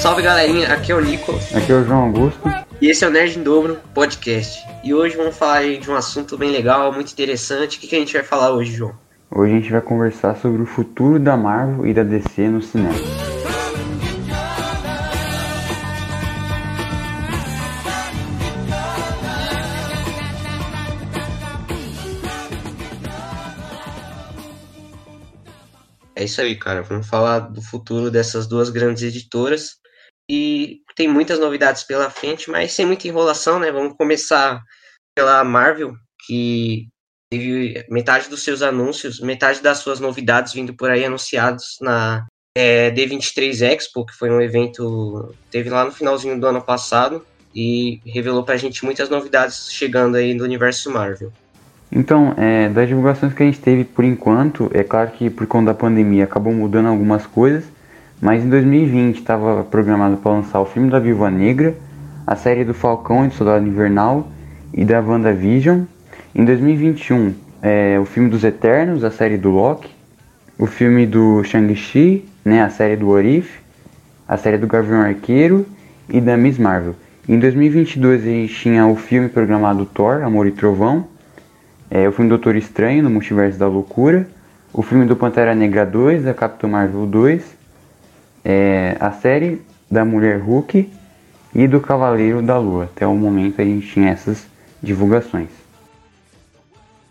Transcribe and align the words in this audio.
Salve 0.00 0.22
galerinha, 0.22 0.72
aqui 0.72 0.92
é 0.92 0.94
o 0.94 1.00
Nicolas. 1.02 1.54
Aqui 1.54 1.70
é 1.70 1.74
o 1.74 1.84
João 1.84 2.04
Augusto. 2.04 2.40
E 2.80 2.88
esse 2.88 3.04
é 3.04 3.08
o 3.08 3.10
Nerd 3.10 3.38
em 3.38 3.42
Dobro 3.42 3.78
Podcast. 3.92 4.66
E 4.82 4.94
hoje 4.94 5.14
vamos 5.14 5.36
falar 5.36 5.62
de 5.78 5.90
um 5.90 5.94
assunto 5.94 6.38
bem 6.38 6.50
legal, 6.50 6.90
muito 6.90 7.12
interessante. 7.12 7.76
O 7.76 7.80
que, 7.82 7.86
que 7.86 7.96
a 7.96 7.98
gente 7.98 8.14
vai 8.14 8.22
falar 8.22 8.50
hoje, 8.50 8.72
João? 8.72 8.94
Hoje 9.30 9.52
a 9.52 9.56
gente 9.56 9.70
vai 9.70 9.82
conversar 9.82 10.36
sobre 10.36 10.62
o 10.62 10.64
futuro 10.64 11.18
da 11.18 11.36
Marvel 11.36 11.86
e 11.86 11.92
da 11.92 12.02
DC 12.02 12.48
no 12.48 12.62
cinema. 12.62 12.94
É 26.16 26.24
isso 26.24 26.40
aí, 26.40 26.56
cara. 26.56 26.82
Vamos 26.82 27.06
falar 27.06 27.40
do 27.40 27.60
futuro 27.60 28.10
dessas 28.10 28.46
duas 28.46 28.70
grandes 28.70 29.02
editoras. 29.02 29.79
E 30.32 30.82
tem 30.94 31.08
muitas 31.08 31.40
novidades 31.40 31.82
pela 31.82 32.08
frente, 32.08 32.48
mas 32.48 32.72
sem 32.72 32.86
muita 32.86 33.08
enrolação, 33.08 33.58
né? 33.58 33.72
Vamos 33.72 33.96
começar 33.96 34.62
pela 35.12 35.42
Marvel, 35.42 35.92
que 36.24 36.86
teve 37.28 37.84
metade 37.90 38.28
dos 38.28 38.44
seus 38.44 38.62
anúncios, 38.62 39.18
metade 39.18 39.60
das 39.60 39.78
suas 39.78 39.98
novidades 39.98 40.52
vindo 40.52 40.72
por 40.72 40.88
aí 40.88 41.04
anunciados 41.04 41.78
na 41.80 42.28
é, 42.56 42.92
D23 42.92 43.60
Expo, 43.72 44.06
que 44.06 44.14
foi 44.14 44.30
um 44.30 44.40
evento 44.40 45.34
teve 45.50 45.68
lá 45.68 45.84
no 45.84 45.90
finalzinho 45.90 46.38
do 46.38 46.46
ano 46.46 46.62
passado 46.62 47.26
e 47.52 48.00
revelou 48.06 48.44
pra 48.44 48.56
gente 48.56 48.84
muitas 48.84 49.08
novidades 49.08 49.68
chegando 49.72 50.14
aí 50.14 50.32
no 50.32 50.44
universo 50.44 50.92
Marvel. 50.92 51.32
Então, 51.90 52.34
é, 52.36 52.68
das 52.68 52.86
divulgações 52.86 53.34
que 53.34 53.42
a 53.42 53.46
gente 53.46 53.58
teve 53.58 53.82
por 53.82 54.04
enquanto, 54.04 54.70
é 54.72 54.84
claro 54.84 55.10
que 55.10 55.28
por 55.28 55.48
conta 55.48 55.72
da 55.72 55.74
pandemia 55.74 56.22
acabou 56.22 56.52
mudando 56.52 56.86
algumas 56.86 57.26
coisas, 57.26 57.64
mas 58.20 58.44
em 58.44 58.48
2020 58.48 59.16
estava 59.16 59.64
programado 59.64 60.18
para 60.18 60.32
lançar 60.32 60.60
o 60.60 60.66
filme 60.66 60.90
da 60.90 60.98
Viúva 60.98 61.30
Negra, 61.30 61.74
a 62.26 62.36
série 62.36 62.64
do 62.64 62.74
Falcão 62.74 63.24
e 63.24 63.28
do 63.28 63.34
Soldado 63.34 63.66
Invernal 63.66 64.28
e 64.74 64.84
da 64.84 65.00
WandaVision. 65.00 65.82
Em 66.34 66.44
2021, 66.44 67.34
é, 67.62 67.98
o 67.98 68.04
filme 68.04 68.28
dos 68.28 68.44
Eternos, 68.44 69.04
a 69.04 69.10
série 69.10 69.38
do 69.38 69.50
Loki, 69.50 69.90
o 70.58 70.66
filme 70.66 71.06
do 71.06 71.42
Shang-Chi, 71.42 72.28
né, 72.44 72.62
a 72.62 72.68
série 72.68 72.96
do 72.96 73.08
Orif, 73.08 73.58
a 74.28 74.36
série 74.36 74.58
do 74.58 74.66
Gavião 74.66 75.00
Arqueiro 75.00 75.66
e 76.08 76.20
da 76.20 76.36
Miss 76.36 76.58
Marvel. 76.58 76.94
Em 77.26 77.38
2022 77.38 78.22
a 78.22 78.26
gente 78.26 78.54
tinha 78.54 78.86
o 78.86 78.96
filme 78.96 79.28
programado 79.28 79.86
Thor, 79.86 80.22
Amor 80.22 80.46
e 80.46 80.50
Trovão, 80.50 81.06
é, 81.90 82.06
o 82.06 82.12
filme 82.12 82.28
Doutor 82.28 82.54
Estranho 82.54 83.02
no 83.02 83.10
Multiverso 83.10 83.58
da 83.58 83.66
Loucura, 83.66 84.28
o 84.72 84.82
filme 84.82 85.06
do 85.06 85.16
Pantera 85.16 85.54
Negra 85.54 85.86
2, 85.86 86.26
a 86.26 86.34
Capitão 86.34 86.70
Marvel 86.70 87.06
2, 87.06 87.59
é, 88.44 88.96
a 89.00 89.12
série 89.12 89.62
da 89.90 90.04
Mulher 90.04 90.40
Hulk 90.40 90.90
e 91.54 91.68
do 91.68 91.80
Cavaleiro 91.80 92.42
da 92.42 92.58
Lua. 92.58 92.84
Até 92.84 93.06
o 93.06 93.14
momento 93.14 93.60
a 93.60 93.64
gente 93.64 93.86
tinha 93.86 94.10
essas 94.10 94.46
divulgações. 94.82 95.48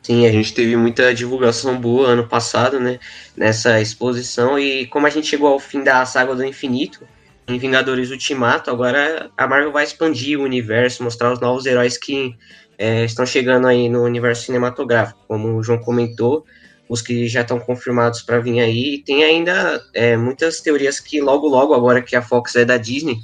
Sim, 0.02 0.26
a 0.26 0.32
gente 0.32 0.54
teve 0.54 0.76
muita 0.76 1.14
divulgação 1.14 1.80
boa 1.80 2.08
ano 2.08 2.28
passado, 2.28 2.80
né? 2.80 3.00
Nessa 3.36 3.80
exposição. 3.80 4.58
E 4.58 4.88
como 4.88 5.06
a 5.06 5.10
gente 5.10 5.28
chegou 5.28 5.50
ao 5.50 5.60
fim 5.60 5.84
da 5.84 6.04
saga 6.06 6.34
do 6.34 6.44
infinito, 6.44 7.06
em 7.48 7.58
Vingadores 7.58 8.10
Ultimato, 8.12 8.70
agora 8.70 9.30
a 9.38 9.48
Marvel 9.48 9.72
vai 9.72 9.84
expandir 9.84 10.40
o 10.40 10.44
universo, 10.44 11.04
mostrar 11.04 11.34
os 11.34 11.40
novos 11.40 11.66
heróis 11.66 11.98
que 11.98 12.36
é, 12.78 13.04
estão 13.06 13.26
chegando 13.26 13.68
aí 13.68 13.90
no 13.90 14.04
universo 14.04 14.46
cinematográfico, 14.46 15.20
como 15.28 15.58
o 15.58 15.64
João 15.64 15.80
comentou, 15.80 16.46
os 16.90 17.04
que 17.04 17.28
já 17.28 17.42
estão 17.42 17.60
confirmados 17.60 18.24
para 18.24 18.40
vir 18.40 18.60
aí. 18.60 18.96
E 18.96 19.04
tem 19.04 19.24
ainda 19.24 19.82
é, 19.94 20.18
muitas 20.18 20.60
teorias 20.60 21.00
que 21.00 21.22
logo, 21.22 21.48
logo, 21.48 21.76
agora 21.76 22.02
que 22.02 22.16
a 22.16 22.22
Fox 22.22 22.56
é 22.56 22.66
da 22.66 22.78
Disney, 22.78 23.20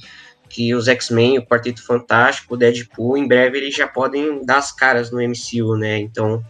que 0.47 0.75
os 0.75 0.87
X-Men, 0.87 1.39
o 1.39 1.45
Quarteto 1.45 1.83
Fantástico, 1.83 2.53
o 2.53 2.57
Deadpool, 2.57 3.17
em 3.17 3.27
breve 3.27 3.57
eles 3.57 3.75
já 3.75 3.87
podem 3.87 4.45
dar 4.45 4.59
as 4.59 4.71
caras 4.71 5.09
no 5.09 5.19
MCU, 5.19 5.75
né? 5.75 5.97
Então, 5.97 6.43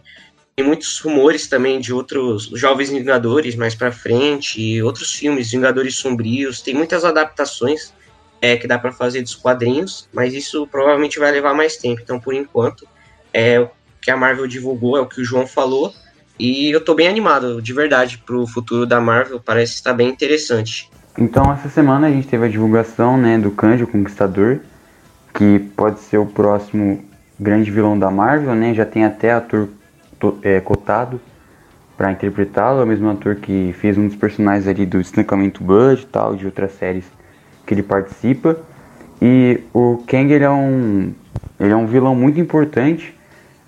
tem 0.54 0.64
muitos 0.64 1.00
rumores 1.00 1.48
também 1.48 1.80
de 1.80 1.92
outros 1.92 2.50
Jovens 2.54 2.90
Vingadores 2.90 3.56
mais 3.56 3.74
para 3.74 3.90
frente, 3.90 4.60
e 4.60 4.82
outros 4.82 5.12
filmes, 5.12 5.50
Vingadores 5.50 5.96
Sombrios, 5.96 6.60
tem 6.60 6.74
muitas 6.74 7.04
adaptações 7.04 7.92
é, 8.40 8.56
que 8.56 8.66
dá 8.66 8.78
para 8.78 8.92
fazer 8.92 9.22
dos 9.22 9.34
quadrinhos, 9.34 10.08
mas 10.12 10.34
isso 10.34 10.66
provavelmente 10.66 11.18
vai 11.18 11.32
levar 11.32 11.54
mais 11.54 11.76
tempo. 11.76 12.00
Então, 12.02 12.20
por 12.20 12.34
enquanto, 12.34 12.86
é 13.32 13.58
o 13.60 13.70
que 14.00 14.10
a 14.10 14.16
Marvel 14.16 14.46
divulgou, 14.46 14.96
é 14.96 15.00
o 15.00 15.06
que 15.06 15.20
o 15.20 15.24
João 15.24 15.46
falou. 15.46 15.92
E 16.38 16.70
eu 16.70 16.84
tô 16.84 16.94
bem 16.94 17.08
animado, 17.08 17.62
de 17.62 17.72
verdade, 17.72 18.18
pro 18.18 18.46
futuro 18.46 18.86
da 18.86 19.00
Marvel, 19.00 19.40
parece 19.40 19.74
estar 19.74 19.94
bem 19.94 20.08
interessante. 20.08 20.90
Então, 21.18 21.50
essa 21.50 21.68
semana 21.68 22.08
a 22.08 22.10
gente 22.10 22.28
teve 22.28 22.44
a 22.44 22.48
divulgação 22.48 23.16
né, 23.16 23.38
do 23.38 23.50
Kanji, 23.50 23.84
o 23.84 23.86
Conquistador, 23.86 24.58
que 25.32 25.58
pode 25.74 26.00
ser 26.00 26.18
o 26.18 26.26
próximo 26.26 27.02
grande 27.38 27.70
vilão 27.70 27.98
da 27.98 28.10
Marvel, 28.10 28.54
né? 28.54 28.74
Já 28.74 28.84
tem 28.84 29.04
até 29.04 29.32
ator 29.32 29.68
é, 30.42 30.60
cotado 30.60 31.20
para 31.96 32.12
interpretá-lo, 32.12 32.80
é 32.80 32.84
o 32.84 32.86
mesmo 32.86 33.08
ator 33.08 33.36
que 33.36 33.74
fez 33.78 33.96
um 33.96 34.06
dos 34.06 34.16
personagens 34.16 34.68
ali 34.68 34.84
do 34.84 35.00
Estancamento 35.00 35.64
Bud 35.64 36.02
e 36.02 36.06
tal, 36.06 36.36
de 36.36 36.44
outras 36.44 36.72
séries 36.72 37.04
que 37.66 37.72
ele 37.72 37.82
participa. 37.82 38.58
E 39.20 39.60
o 39.72 40.02
Kang 40.06 40.30
ele 40.30 40.44
é 40.44 40.50
um 40.50 41.14
ele 41.58 41.72
é 41.72 41.76
um 41.76 41.86
vilão 41.86 42.14
muito 42.14 42.38
importante 42.38 43.14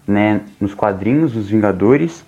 né, 0.06 0.42
nos 0.60 0.74
quadrinhos 0.74 1.32
dos 1.32 1.48
Vingadores. 1.48 2.24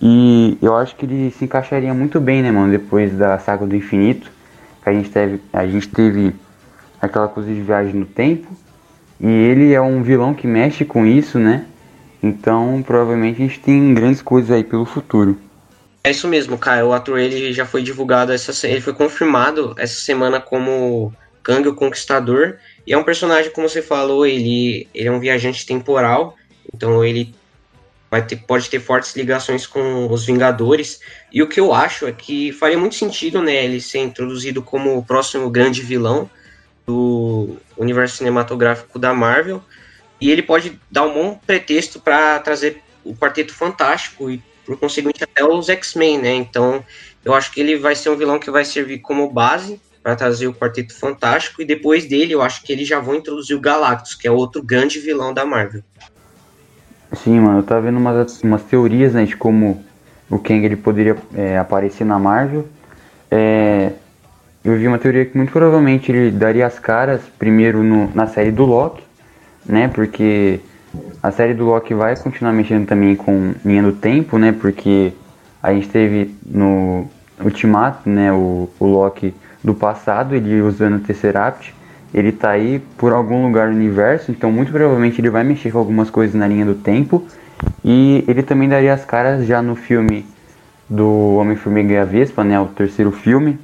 E 0.00 0.56
eu 0.62 0.76
acho 0.76 0.94
que 0.96 1.04
ele 1.04 1.30
se 1.30 1.44
encaixaria 1.44 1.92
muito 1.92 2.20
bem, 2.20 2.42
né, 2.42 2.50
mano, 2.50 2.70
depois 2.70 3.12
da 3.16 3.38
saga 3.38 3.66
do 3.66 3.74
infinito. 3.74 4.30
Que 4.82 4.90
a 4.90 4.92
gente 4.92 5.10
teve, 5.10 5.40
a 5.52 5.66
gente 5.66 5.88
teve 5.88 6.34
aquela 7.00 7.28
coisa 7.28 7.52
de 7.52 7.60
viagem 7.60 7.94
no 7.94 8.06
tempo. 8.06 8.48
E 9.20 9.26
ele 9.26 9.72
é 9.72 9.80
um 9.80 10.02
vilão 10.02 10.34
que 10.34 10.46
mexe 10.46 10.84
com 10.84 11.04
isso, 11.04 11.38
né? 11.38 11.64
Então, 12.22 12.82
provavelmente 12.86 13.42
a 13.42 13.46
gente 13.46 13.60
tem 13.60 13.92
grandes 13.92 14.22
coisas 14.22 14.50
aí 14.50 14.62
pelo 14.62 14.84
futuro. 14.84 15.36
É 16.04 16.10
isso 16.10 16.28
mesmo, 16.28 16.56
cara. 16.56 16.86
O 16.86 16.92
ator 16.92 17.18
ele 17.18 17.52
já 17.52 17.66
foi 17.66 17.82
divulgado 17.82 18.32
essa 18.32 18.66
ele 18.66 18.80
foi 18.80 18.92
confirmado 18.92 19.74
essa 19.76 20.00
semana 20.00 20.40
como 20.40 21.12
Kang 21.42 21.66
o 21.68 21.74
Conquistador. 21.74 22.56
E 22.86 22.92
é 22.92 22.98
um 22.98 23.02
personagem, 23.02 23.50
como 23.50 23.68
você 23.68 23.82
falou, 23.82 24.24
ele, 24.24 24.86
ele 24.94 25.08
é 25.08 25.12
um 25.12 25.20
viajante 25.20 25.66
temporal 25.66 26.36
então 26.74 27.04
ele 27.04 27.34
vai 28.10 28.24
ter, 28.24 28.36
pode 28.36 28.68
ter 28.68 28.80
fortes 28.80 29.14
ligações 29.14 29.66
com 29.66 30.10
os 30.10 30.24
Vingadores. 30.24 31.00
E 31.32 31.42
o 31.42 31.48
que 31.48 31.60
eu 31.60 31.72
acho 31.72 32.06
é 32.06 32.12
que 32.12 32.52
faria 32.52 32.78
muito 32.78 32.94
sentido 32.94 33.42
né, 33.42 33.64
ele 33.64 33.80
ser 33.80 33.98
introduzido 33.98 34.62
como 34.62 34.96
o 34.96 35.04
próximo 35.04 35.50
grande 35.50 35.82
vilão 35.82 36.28
do 36.86 37.56
universo 37.76 38.16
cinematográfico 38.16 38.98
da 38.98 39.12
Marvel. 39.12 39.62
E 40.20 40.30
ele 40.30 40.42
pode 40.42 40.80
dar 40.90 41.04
um 41.04 41.14
bom 41.14 41.40
pretexto 41.46 42.00
para 42.00 42.38
trazer 42.40 42.82
o 43.04 43.14
Quarteto 43.14 43.54
Fantástico 43.54 44.30
e, 44.30 44.42
por 44.64 44.76
conseguinte, 44.78 45.22
até 45.22 45.44
os 45.44 45.68
X-Men, 45.68 46.18
né? 46.18 46.34
Então, 46.34 46.84
eu 47.24 47.34
acho 47.34 47.52
que 47.52 47.60
ele 47.60 47.76
vai 47.76 47.94
ser 47.94 48.10
um 48.10 48.16
vilão 48.16 48.38
que 48.38 48.50
vai 48.50 48.64
servir 48.64 48.98
como 48.98 49.30
base 49.30 49.80
para 50.02 50.16
trazer 50.16 50.46
o 50.46 50.54
Quarteto 50.54 50.94
Fantástico. 50.94 51.62
E 51.62 51.64
depois 51.64 52.06
dele, 52.06 52.32
eu 52.32 52.42
acho 52.42 52.62
que 52.62 52.72
eles 52.72 52.88
já 52.88 52.98
vão 52.98 53.14
introduzir 53.16 53.54
o 53.54 53.60
Galactus, 53.60 54.14
que 54.14 54.26
é 54.26 54.30
outro 54.30 54.62
grande 54.62 54.98
vilão 54.98 55.32
da 55.32 55.44
Marvel. 55.44 55.84
Sim, 57.12 57.40
mano, 57.40 57.60
eu 57.60 57.62
tava 57.62 57.82
vendo 57.82 57.96
umas, 57.96 58.42
umas 58.42 58.62
teorias, 58.64 59.14
né, 59.14 59.24
de 59.24 59.36
como 59.36 59.82
o 60.30 60.38
Kang 60.38 60.64
ele 60.64 60.76
poderia 60.76 61.16
é, 61.34 61.56
aparecer 61.56 62.04
na 62.04 62.18
Marvel. 62.18 62.66
É, 63.30 63.92
eu 64.62 64.76
vi 64.76 64.86
uma 64.86 64.98
teoria 64.98 65.24
que 65.24 65.36
muito 65.36 65.50
provavelmente 65.50 66.12
ele 66.12 66.30
daria 66.30 66.66
as 66.66 66.78
caras 66.78 67.22
primeiro 67.38 67.82
no, 67.82 68.10
na 68.14 68.26
série 68.26 68.50
do 68.50 68.64
Loki, 68.64 69.02
né, 69.64 69.88
porque 69.88 70.60
a 71.22 71.30
série 71.30 71.54
do 71.54 71.64
Loki 71.64 71.94
vai 71.94 72.14
continuar 72.16 72.52
mexendo 72.52 72.86
também 72.86 73.16
com 73.16 73.54
linha 73.64 73.82
do 73.82 73.92
tempo, 73.92 74.38
né, 74.38 74.52
porque 74.52 75.12
a 75.62 75.72
gente 75.72 75.88
teve 75.88 76.34
no 76.44 77.06
Ultimato, 77.42 78.08
né, 78.08 78.30
o, 78.32 78.68
o 78.78 78.86
Loki 78.86 79.34
do 79.64 79.74
passado, 79.74 80.34
ele 80.34 80.60
usando 80.60 80.96
o 80.96 81.00
Tesseract, 81.00 81.74
ele 82.12 82.32
tá 82.32 82.50
aí 82.50 82.80
por 82.96 83.12
algum 83.12 83.46
lugar 83.46 83.68
no 83.68 83.76
universo, 83.76 84.30
então 84.30 84.50
muito 84.50 84.72
provavelmente 84.72 85.20
ele 85.20 85.30
vai 85.30 85.44
mexer 85.44 85.70
com 85.70 85.78
algumas 85.78 86.08
coisas 86.08 86.34
na 86.34 86.46
linha 86.46 86.64
do 86.64 86.74
tempo. 86.74 87.26
E 87.84 88.24
ele 88.26 88.42
também 88.42 88.68
daria 88.68 88.94
as 88.94 89.04
caras 89.04 89.46
já 89.46 89.60
no 89.60 89.74
filme 89.74 90.24
do 90.88 91.36
Homem-Formiga 91.36 91.92
e 91.92 91.98
a 91.98 92.04
Vespa, 92.04 92.42
né, 92.42 92.58
o 92.58 92.66
terceiro 92.66 93.12
filme, 93.12 93.58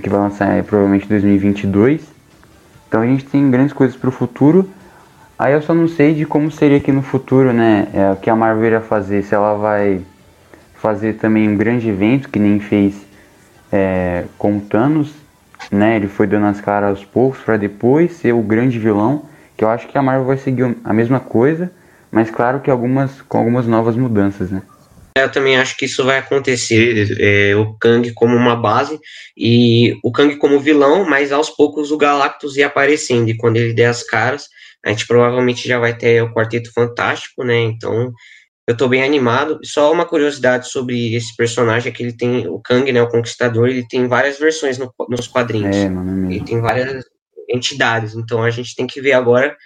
que 0.00 0.08
vai 0.08 0.20
lançar 0.20 0.52
é, 0.52 0.62
provavelmente 0.62 1.06
em 1.06 1.08
2022. 1.08 2.02
Então 2.88 3.00
a 3.00 3.06
gente 3.06 3.24
tem 3.24 3.50
grandes 3.50 3.72
coisas 3.72 3.96
para 3.96 4.08
o 4.08 4.12
futuro. 4.12 4.68
Aí 5.38 5.54
eu 5.54 5.62
só 5.62 5.72
não 5.72 5.88
sei 5.88 6.14
de 6.14 6.26
como 6.26 6.50
seria 6.50 6.76
aqui 6.76 6.92
no 6.92 7.02
futuro, 7.02 7.52
né, 7.52 7.88
é, 7.94 8.10
o 8.10 8.16
que 8.16 8.28
a 8.28 8.36
Marvel 8.36 8.66
irá 8.66 8.80
fazer, 8.80 9.22
se 9.22 9.34
ela 9.34 9.54
vai 9.54 10.02
fazer 10.74 11.14
também 11.14 11.48
um 11.48 11.56
grande 11.56 11.88
evento, 11.88 12.28
que 12.28 12.38
nem 12.38 12.60
fez 12.60 12.94
é, 13.72 14.24
com 14.36 14.58
Thanos, 14.58 15.19
né? 15.70 15.96
Ele 15.96 16.08
foi 16.08 16.26
dando 16.26 16.46
as 16.46 16.60
caras 16.60 16.90
aos 16.90 17.04
poucos 17.04 17.40
para 17.40 17.56
depois 17.56 18.12
ser 18.12 18.32
o 18.32 18.42
grande 18.42 18.78
vilão, 18.78 19.28
que 19.56 19.64
eu 19.64 19.68
acho 19.68 19.88
que 19.88 19.98
a 19.98 20.02
Marvel 20.02 20.26
vai 20.26 20.38
seguir 20.38 20.76
a 20.84 20.92
mesma 20.92 21.20
coisa, 21.20 21.70
mas 22.10 22.30
claro 22.30 22.60
que 22.60 22.70
algumas 22.70 23.22
com 23.22 23.38
algumas 23.38 23.66
novas 23.66 23.96
mudanças, 23.96 24.50
né? 24.50 24.62
Eu 25.16 25.30
também 25.30 25.56
acho 25.56 25.76
que 25.76 25.86
isso 25.86 26.04
vai 26.04 26.18
acontecer, 26.18 27.16
é, 27.18 27.56
o 27.56 27.74
Kang 27.74 28.12
como 28.14 28.36
uma 28.36 28.54
base 28.54 28.98
e 29.36 29.98
o 30.04 30.12
Kang 30.12 30.36
como 30.36 30.60
vilão, 30.60 31.04
mas 31.04 31.32
aos 31.32 31.50
poucos 31.50 31.90
o 31.90 31.98
Galactus 31.98 32.56
ia 32.56 32.68
aparecendo 32.68 33.28
e 33.28 33.36
quando 33.36 33.56
ele 33.56 33.74
der 33.74 33.86
as 33.86 34.02
caras, 34.02 34.48
a 34.84 34.88
gente 34.90 35.06
provavelmente 35.06 35.66
já 35.66 35.78
vai 35.78 35.94
ter 35.94 36.22
o 36.22 36.32
Quarteto 36.32 36.72
Fantástico, 36.72 37.44
né? 37.44 37.60
Então 37.60 38.12
eu 38.66 38.76
tô 38.76 38.88
bem 38.88 39.02
animado. 39.02 39.58
Só 39.64 39.92
uma 39.92 40.06
curiosidade 40.06 40.68
sobre 40.68 41.14
esse 41.14 41.34
personagem 41.36 41.90
é 41.90 41.94
que 41.94 42.02
ele 42.02 42.16
tem 42.16 42.46
o 42.46 42.60
Kang, 42.60 42.90
né, 42.92 43.02
o 43.02 43.08
Conquistador, 43.08 43.68
ele 43.68 43.86
tem 43.86 44.06
várias 44.06 44.38
versões 44.38 44.78
no, 44.78 44.92
nos 45.08 45.26
quadrinhos. 45.26 45.76
É, 45.76 45.88
mano, 45.88 46.30
é 46.30 46.34
ele 46.34 46.44
tem 46.44 46.60
várias 46.60 47.04
entidades, 47.48 48.14
então 48.14 48.42
a 48.42 48.50
gente 48.50 48.76
tem 48.76 48.86
que 48.86 49.00
ver 49.00 49.12
agora 49.12 49.56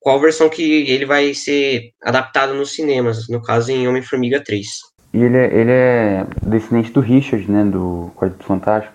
qual 0.00 0.20
versão 0.20 0.48
que 0.48 0.90
ele 0.90 1.06
vai 1.06 1.32
ser 1.34 1.92
adaptado 2.02 2.54
nos 2.54 2.74
cinemas, 2.74 3.28
no 3.28 3.40
caso 3.40 3.70
em 3.70 3.86
Homem-Formiga 3.86 4.42
3. 4.42 4.66
E 5.14 5.18
ele 5.18 5.36
é, 5.36 5.54
ele 5.54 5.70
é 5.70 6.26
descendente 6.42 6.90
do 6.90 7.00
Richard, 7.00 7.48
né, 7.50 7.64
do 7.64 8.10
Quarteto 8.16 8.44
Fantástico. 8.44 8.94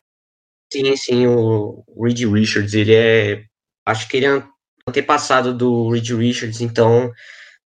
Sim, 0.73 0.95
sim, 0.97 1.27
o 1.27 1.83
Reed 2.01 2.19
Richards, 2.25 2.73
ele 2.73 2.93
é, 2.93 3.43
acho 3.85 4.09
que 4.09 4.17
ele 4.17 4.25
é 4.25 4.43
antepassado 4.87 5.53
do 5.53 5.89
Reed 5.89 6.09
Richards, 6.09 6.59
então 6.59 7.09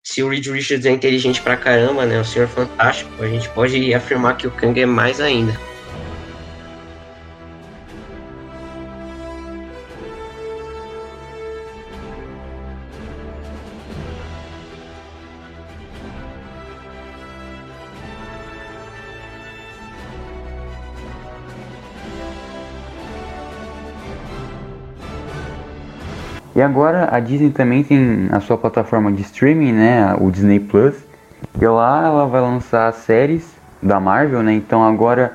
se 0.03 0.23
o 0.23 0.29
Reed 0.29 0.47
Richards 0.47 0.85
é 0.85 0.91
inteligente 0.91 1.41
pra 1.41 1.57
caramba, 1.57 2.05
né, 2.05 2.19
o 2.19 2.25
Senhor 2.25 2.47
Fantástico, 2.47 3.11
a 3.19 3.27
gente 3.27 3.47
pode 3.49 3.93
afirmar 3.93 4.37
que 4.37 4.47
o 4.47 4.51
Kang 4.51 4.79
é 4.79 4.85
mais 4.85 5.21
ainda. 5.21 5.57
E 26.61 26.63
agora 26.63 27.09
a 27.11 27.19
Disney 27.19 27.49
também 27.49 27.83
tem 27.83 28.29
a 28.31 28.39
sua 28.39 28.55
plataforma 28.55 29.11
de 29.11 29.23
streaming, 29.23 29.71
né, 29.71 30.15
o 30.19 30.29
Disney 30.29 30.59
Plus. 30.59 30.93
E 31.59 31.65
lá 31.65 32.05
ela 32.05 32.27
vai 32.27 32.39
lançar 32.39 32.93
séries 32.93 33.49
da 33.81 33.99
Marvel, 33.99 34.43
né? 34.43 34.53
Então 34.53 34.83
agora, 34.83 35.33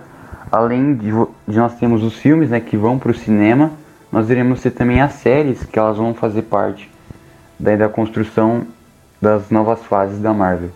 além 0.52 0.94
de, 0.94 1.10
de 1.48 1.56
nós 1.58 1.74
temos 1.80 2.04
os 2.04 2.14
filmes, 2.14 2.50
né, 2.50 2.60
que 2.60 2.76
vão 2.76 2.96
para 2.96 3.10
o 3.10 3.14
cinema, 3.14 3.72
nós 4.12 4.30
iremos 4.30 4.62
ter 4.62 4.70
também 4.70 5.00
as 5.00 5.14
séries 5.14 5.64
que 5.64 5.76
elas 5.76 5.96
vão 5.96 6.14
fazer 6.14 6.42
parte 6.42 6.88
daí 7.58 7.76
da 7.76 7.88
construção 7.88 8.64
das 9.20 9.50
novas 9.50 9.82
fases 9.82 10.20
da 10.20 10.32
Marvel. 10.32 10.70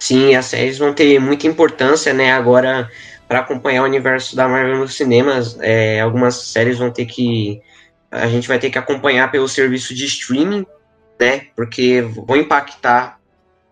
Sim, 0.00 0.34
as 0.34 0.46
séries 0.46 0.78
vão 0.78 0.92
ter 0.92 1.20
muita 1.20 1.46
importância, 1.46 2.12
né? 2.12 2.32
Agora 2.32 2.90
para 3.28 3.38
acompanhar 3.38 3.82
o 3.82 3.86
universo 3.86 4.34
da 4.34 4.48
Marvel 4.48 4.78
nos 4.78 4.96
cinemas, 4.96 5.56
é, 5.60 6.00
algumas 6.00 6.34
séries 6.34 6.76
vão 6.76 6.90
ter 6.90 7.06
que 7.06 7.62
a 8.14 8.28
gente 8.28 8.46
vai 8.46 8.60
ter 8.60 8.70
que 8.70 8.78
acompanhar 8.78 9.30
pelo 9.30 9.48
serviço 9.48 9.92
de 9.92 10.04
streaming, 10.04 10.64
né? 11.20 11.48
Porque 11.56 12.00
vão 12.00 12.36
impactar 12.36 13.18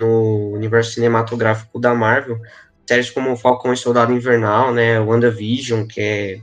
no 0.00 0.50
universo 0.52 0.92
cinematográfico 0.94 1.78
da 1.78 1.94
Marvel. 1.94 2.40
Séries 2.84 3.10
como 3.10 3.36
Falcão 3.36 3.72
e 3.72 3.76
Soldado 3.76 4.12
Invernal, 4.12 4.74
né? 4.74 4.98
WandaVision, 4.98 5.86
que 5.86 6.00
é 6.00 6.40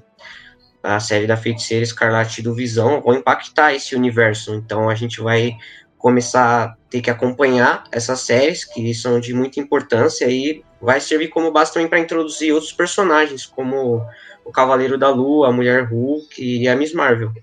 a 0.82 0.98
série 1.02 1.28
da 1.28 1.36
feiticeira 1.36 1.84
Escarlate 1.84 2.42
do 2.42 2.56
Visão, 2.56 3.02
vão 3.02 3.16
impactar 3.16 3.74
esse 3.74 3.94
universo. 3.98 4.56
Então 4.56 4.90
a 4.90 4.96
gente 4.96 5.20
vai 5.20 5.58
começar 5.98 6.64
a 6.64 6.76
ter 6.90 7.02
que 7.02 7.10
acompanhar 7.10 7.84
essas 7.92 8.22
séries 8.22 8.64
que 8.64 8.94
são 8.94 9.20
de 9.20 9.34
muita 9.34 9.60
importância 9.60 10.26
e 10.30 10.64
vai 10.82 11.02
servir 11.02 11.28
como 11.28 11.52
base 11.52 11.74
também 11.74 11.90
para 11.90 12.00
introduzir 12.00 12.54
outros 12.54 12.72
personagens, 12.72 13.46
como 13.46 14.02
o 14.46 14.52
Cavaleiro 14.54 14.98
da 14.98 15.10
Lua, 15.10 15.50
a 15.50 15.52
Mulher 15.52 15.84
Hulk 15.84 16.42
e 16.42 16.66
a 16.70 16.78
Miss 16.78 16.94
Marvel. 16.94 17.34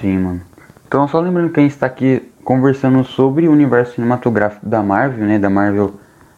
Sim, 0.00 0.18
mano. 0.18 0.40
Então, 0.86 1.06
só 1.08 1.20
lembrando 1.20 1.50
que 1.50 1.60
a 1.60 1.62
gente 1.62 1.72
está 1.72 1.86
aqui 1.86 2.22
conversando 2.44 3.04
sobre 3.04 3.48
o 3.48 3.52
universo 3.52 3.94
cinematográfico 3.94 4.66
da 4.66 4.82
Marvel, 4.82 5.26
né? 5.26 5.38
Da 5.38 5.48
Marvel 5.48 5.94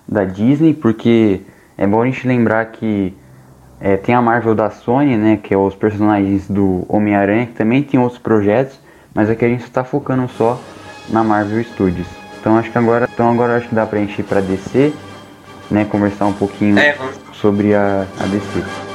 da 0.06 0.25
Disney, 0.25 0.75
porque 0.75 1.41
é 1.77 1.87
bom 1.87 2.03
a 2.03 2.06
gente 2.06 2.27
lembrar 2.27 2.65
que 2.67 3.17
é, 3.81 3.97
tem 3.97 4.15
a 4.15 4.23
Marvel 4.23 4.55
da 4.55 4.71
Sony, 4.71 5.17
né? 5.17 5.39
Que 5.43 5.55
é 5.55 5.59
os 5.59 5.75
personagens 5.75 6.49
do 6.49 6.85
Homem-Aranha, 6.89 7.47
que 7.47 7.55
também 7.55 7.83
tem 7.83 7.99
outros 7.99 8.21
projetos, 8.21 8.79
mas 9.15 9.29
aqui 9.29 9.45
a 9.45 9.49
gente 9.49 9.65
está 9.65 9.83
focando 9.83 10.29
só 10.29 10.61
na 11.09 11.25
Marvel 11.25 11.62
Studios. 11.65 12.06
Então 12.41 12.59
acho 12.59 12.71
que 12.71 12.79
agora, 12.79 13.09
então 13.12 13.31
agora 13.31 13.56
acho 13.56 13.69
que 13.69 13.75
dá 13.75 13.87
pra 13.87 13.99
gente 13.99 14.19
ir 14.19 14.25
pra 14.25 14.41
DC, 14.41 14.93
né? 15.71 15.85
Conversar 15.85 16.27
um 16.27 16.33
pouquinho 16.33 16.79
é, 16.79 16.97
sobre 17.33 17.75
a, 17.75 18.06
a 18.21 18.27
DC. 18.27 18.94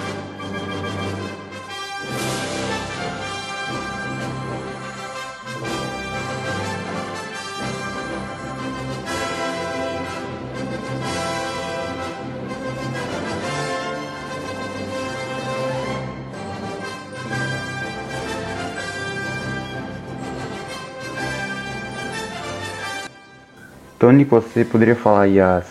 Tony, 24.09 24.23
você 24.23 24.65
poderia 24.65 24.95
falar 24.95 25.23
aí 25.23 25.39
as 25.39 25.65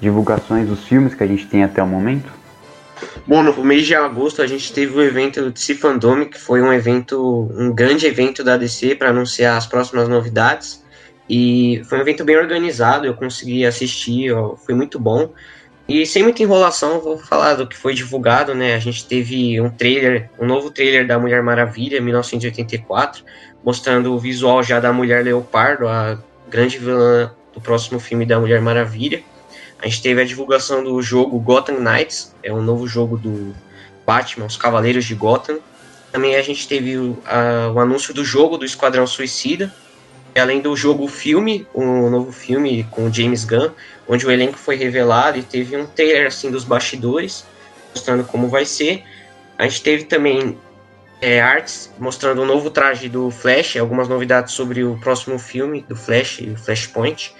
divulgações 0.00 0.68
dos 0.68 0.84
filmes 0.84 1.14
que 1.14 1.22
a 1.22 1.26
gente 1.28 1.46
tem 1.46 1.62
até 1.62 1.80
o 1.80 1.86
momento? 1.86 2.28
Bom, 3.24 3.40
no 3.40 3.64
mês 3.64 3.86
de 3.86 3.94
agosto 3.94 4.42
a 4.42 4.48
gente 4.48 4.72
teve 4.72 4.96
o 4.96 5.00
evento 5.00 5.40
do 5.40 5.52
DC 5.52 5.76
Fandom, 5.76 6.24
que 6.24 6.36
foi 6.36 6.60
um 6.60 6.72
evento, 6.72 7.48
um 7.56 7.72
grande 7.72 8.04
evento 8.04 8.42
da 8.42 8.56
DC 8.56 8.96
para 8.96 9.10
anunciar 9.10 9.56
as 9.56 9.66
próximas 9.68 10.08
novidades. 10.08 10.82
E 11.30 11.82
foi 11.84 11.98
um 11.98 12.00
evento 12.00 12.24
bem 12.24 12.36
organizado, 12.36 13.06
eu 13.06 13.14
consegui 13.14 13.64
assistir, 13.64 14.32
ó, 14.32 14.56
foi 14.56 14.74
muito 14.74 14.98
bom. 14.98 15.30
E 15.88 16.04
sem 16.04 16.24
muita 16.24 16.42
enrolação, 16.42 17.00
vou 17.00 17.16
falar 17.16 17.54
do 17.54 17.64
que 17.64 17.76
foi 17.76 17.94
divulgado, 17.94 18.56
né? 18.56 18.74
A 18.74 18.80
gente 18.80 19.06
teve 19.06 19.60
um 19.60 19.70
trailer, 19.70 20.30
um 20.40 20.46
novo 20.46 20.68
trailer 20.68 21.06
da 21.06 21.16
Mulher 21.16 21.44
Maravilha, 21.44 22.00
1984, 22.00 23.24
mostrando 23.64 24.12
o 24.12 24.18
visual 24.18 24.64
já 24.64 24.80
da 24.80 24.92
Mulher 24.92 25.24
Leopardo, 25.24 25.86
a 25.86 26.18
grande 26.50 26.76
vilã 26.78 27.30
do 27.54 27.60
próximo 27.60 28.00
filme 28.00 28.26
da 28.26 28.38
Mulher 28.38 28.60
Maravilha. 28.60 29.22
A 29.80 29.86
gente 29.86 30.02
teve 30.02 30.20
a 30.20 30.24
divulgação 30.24 30.82
do 30.82 31.00
jogo 31.02 31.38
Gotham 31.38 31.80
Knights, 31.80 32.34
é 32.42 32.52
um 32.52 32.62
novo 32.62 32.86
jogo 32.86 33.16
do 33.16 33.54
Batman, 34.06 34.46
os 34.46 34.56
Cavaleiros 34.56 35.04
de 35.04 35.14
Gotham. 35.14 35.58
Também 36.10 36.36
a 36.36 36.42
gente 36.42 36.66
teve 36.66 36.96
o, 36.96 37.18
a, 37.26 37.70
o 37.72 37.80
anúncio 37.80 38.14
do 38.14 38.24
jogo 38.24 38.56
do 38.56 38.64
Esquadrão 38.64 39.06
Suicida, 39.06 39.72
e 40.34 40.40
além 40.40 40.60
do 40.60 40.74
jogo 40.74 41.06
filme, 41.06 41.66
um 41.74 42.10
novo 42.10 42.32
filme 42.32 42.84
com 42.90 43.12
James 43.12 43.44
Gunn, 43.44 43.70
onde 44.08 44.26
o 44.26 44.30
elenco 44.30 44.58
foi 44.58 44.74
revelado 44.74 45.38
e 45.38 45.42
teve 45.42 45.76
um 45.76 45.86
trailer 45.86 46.26
assim 46.26 46.50
dos 46.50 46.64
bastidores, 46.64 47.44
mostrando 47.94 48.24
como 48.24 48.48
vai 48.48 48.64
ser. 48.64 49.04
A 49.56 49.68
gente 49.68 49.82
teve 49.82 50.04
também 50.04 50.58
é, 51.20 51.40
artes 51.40 51.92
mostrando 51.98 52.40
o 52.40 52.42
um 52.42 52.46
novo 52.46 52.68
traje 52.68 53.08
do 53.08 53.30
Flash, 53.30 53.76
algumas 53.76 54.08
novidades 54.08 54.52
sobre 54.52 54.82
o 54.82 54.98
próximo 54.98 55.38
filme 55.38 55.84
do 55.88 55.94
Flash, 55.94 56.40
o 56.40 56.56
Flashpoint. 56.56 57.32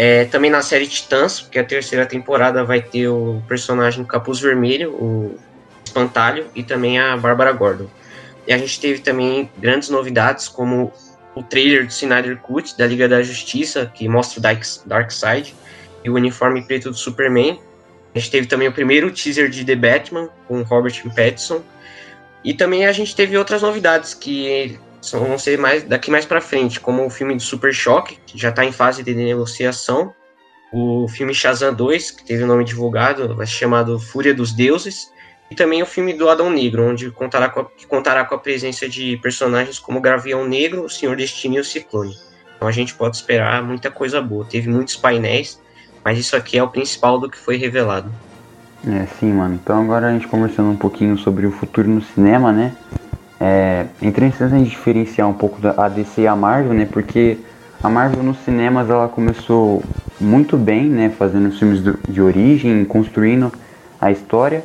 É, 0.00 0.26
também 0.26 0.48
na 0.48 0.62
série 0.62 0.86
Titãs, 0.86 1.40
que 1.40 1.58
a 1.58 1.64
terceira 1.64 2.06
temporada 2.06 2.62
vai 2.62 2.80
ter 2.80 3.08
o 3.08 3.42
personagem 3.48 4.04
Capuz 4.04 4.38
Vermelho, 4.38 4.92
o 4.92 5.36
Espantalho, 5.84 6.46
e 6.54 6.62
também 6.62 7.00
a 7.00 7.16
Bárbara 7.16 7.50
Gordon. 7.50 7.88
E 8.46 8.52
a 8.52 8.58
gente 8.58 8.78
teve 8.78 9.00
também 9.00 9.50
grandes 9.58 9.88
novidades, 9.88 10.46
como 10.46 10.92
o 11.34 11.42
trailer 11.42 11.84
do 11.84 11.90
Snyder 11.90 12.36
Cut, 12.36 12.78
da 12.78 12.86
Liga 12.86 13.08
da 13.08 13.20
Justiça, 13.22 13.90
que 13.92 14.06
mostra 14.06 14.38
o 14.38 14.88
Darkseid, 14.88 15.52
e 16.04 16.08
o 16.08 16.14
uniforme 16.14 16.62
preto 16.62 16.90
do 16.90 16.96
Superman. 16.96 17.60
A 18.14 18.20
gente 18.20 18.30
teve 18.30 18.46
também 18.46 18.68
o 18.68 18.72
primeiro 18.72 19.10
teaser 19.10 19.50
de 19.50 19.64
The 19.64 19.74
Batman, 19.74 20.28
com 20.46 20.62
Robert 20.62 20.94
Pattinson. 21.12 21.60
E 22.44 22.54
também 22.54 22.86
a 22.86 22.92
gente 22.92 23.16
teve 23.16 23.36
outras 23.36 23.62
novidades 23.62 24.14
que 24.14 24.78
vão 25.12 25.38
ser 25.38 25.58
mais 25.58 25.82
daqui 25.82 26.10
mais 26.10 26.26
para 26.26 26.40
frente, 26.40 26.80
como 26.80 27.06
o 27.06 27.10
filme 27.10 27.34
do 27.34 27.42
Super 27.42 27.72
Choque, 27.72 28.18
que 28.26 28.38
já 28.38 28.50
está 28.50 28.64
em 28.64 28.72
fase 28.72 29.02
de 29.02 29.14
negociação, 29.14 30.12
o 30.72 31.08
filme 31.08 31.34
Shazam 31.34 31.72
2, 31.72 32.10
que 32.10 32.24
teve 32.24 32.44
o 32.44 32.46
nome 32.46 32.64
divulgado, 32.64 33.34
vai 33.34 33.46
ser 33.46 33.54
chamado 33.54 33.98
Fúria 33.98 34.34
dos 34.34 34.52
Deuses, 34.52 35.10
e 35.50 35.54
também 35.54 35.82
o 35.82 35.86
filme 35.86 36.12
do 36.12 36.28
Adão 36.28 36.50
Negro, 36.50 36.86
onde 36.86 37.10
contará 37.10 37.48
com 37.48 37.60
a, 37.60 37.66
contará 37.88 38.24
com 38.24 38.34
a 38.34 38.38
presença 38.38 38.88
de 38.88 39.16
personagens 39.18 39.78
como 39.78 40.00
Gravião 40.00 40.46
Negro, 40.46 40.84
o 40.84 40.90
Senhor 40.90 41.16
Destino 41.16 41.56
e 41.56 41.60
o 41.60 41.64
Ciclone. 41.64 42.14
Então 42.56 42.68
a 42.68 42.72
gente 42.72 42.94
pode 42.94 43.16
esperar 43.16 43.62
muita 43.62 43.90
coisa 43.90 44.20
boa. 44.20 44.44
Teve 44.44 44.68
muitos 44.68 44.96
painéis, 44.96 45.60
mas 46.04 46.18
isso 46.18 46.36
aqui 46.36 46.58
é 46.58 46.62
o 46.62 46.68
principal 46.68 47.18
do 47.18 47.30
que 47.30 47.38
foi 47.38 47.56
revelado. 47.56 48.12
É, 48.86 49.06
sim, 49.18 49.32
mano. 49.32 49.54
Então 49.54 49.82
agora 49.82 50.08
a 50.08 50.12
gente 50.12 50.26
conversando 50.26 50.70
um 50.70 50.76
pouquinho 50.76 51.16
sobre 51.16 51.46
o 51.46 51.50
futuro 51.50 51.88
no 51.88 52.02
cinema, 52.02 52.52
né? 52.52 52.76
É, 53.40 53.86
interessante 54.02 54.54
a 54.54 54.58
gente 54.58 54.70
diferenciar 54.70 55.28
um 55.28 55.34
pouco 55.34 55.60
da 55.60 55.88
DC 55.88 56.22
e 56.22 56.26
a 56.26 56.34
Marvel, 56.34 56.74
né? 56.74 56.88
Porque 56.90 57.38
a 57.82 57.88
Marvel 57.88 58.24
nos 58.24 58.38
cinemas 58.38 58.90
ela 58.90 59.08
começou 59.08 59.82
muito 60.20 60.56
bem, 60.56 60.84
né, 60.86 61.10
fazendo 61.10 61.50
filmes 61.52 61.80
de 62.08 62.20
origem, 62.20 62.84
construindo 62.84 63.52
a 64.00 64.10
história. 64.10 64.64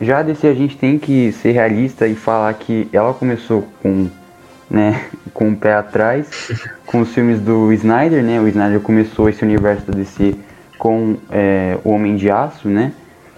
Já 0.00 0.18
a 0.18 0.22
DC 0.22 0.46
a 0.48 0.54
gente 0.54 0.76
tem 0.76 0.98
que 0.98 1.30
ser 1.30 1.52
realista 1.52 2.08
e 2.08 2.16
falar 2.16 2.52
que 2.54 2.88
ela 2.92 3.14
começou 3.14 3.68
com, 3.80 4.08
né, 4.68 5.04
com 5.32 5.50
o 5.50 5.56
pé 5.56 5.74
atrás, 5.74 6.50
com 6.84 7.00
os 7.00 7.14
filmes 7.14 7.40
do 7.40 7.72
Snyder, 7.72 8.24
né, 8.24 8.40
o 8.40 8.48
Snyder 8.48 8.80
começou 8.80 9.28
esse 9.28 9.44
universo 9.44 9.86
da 9.86 9.96
DC 9.96 10.34
com 10.76 11.16
é, 11.30 11.78
o 11.84 11.90
Homem 11.90 12.16
de 12.16 12.28
Aço, 12.28 12.68
né, 12.68 12.92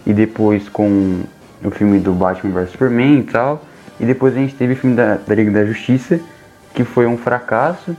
e 0.06 0.14
depois 0.14 0.66
com 0.66 1.20
o 1.62 1.70
filme 1.70 1.98
do 1.98 2.12
Batman 2.12 2.54
vs 2.54 2.70
Superman 2.70 3.20
e 3.20 3.24
tal, 3.24 3.62
e 4.00 4.06
depois 4.06 4.34
a 4.34 4.38
gente 4.38 4.54
teve 4.54 4.72
o 4.72 4.76
filme 4.76 4.96
da, 4.96 5.16
da 5.16 5.34
Liga 5.34 5.50
da 5.50 5.64
Justiça, 5.64 6.18
que 6.72 6.84
foi 6.84 7.06
um 7.06 7.18
fracasso, 7.18 7.94